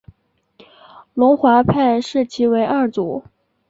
[1.13, 3.23] 龙华派视其为二祖。